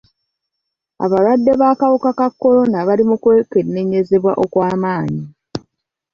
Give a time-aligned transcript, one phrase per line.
[1.05, 5.23] Abalwadde b'akawuka ka kolona bali mu kwekenneenyezebwa okw'amaanyi.